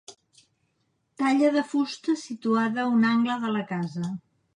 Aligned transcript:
Talla 1.21 1.51
de 1.55 1.63
fusta 1.73 2.15
situada 2.21 2.79
a 2.85 2.87
un 2.95 3.05
angle 3.11 3.37
de 3.45 3.53
la 3.59 3.63
casa. 3.75 4.09